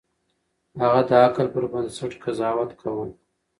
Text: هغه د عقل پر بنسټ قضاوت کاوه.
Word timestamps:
هغه 0.81 1.01
د 1.09 1.11
عقل 1.25 1.47
پر 1.53 1.63
بنسټ 1.71 2.11
قضاوت 2.23 2.71
کاوه. 2.79 3.05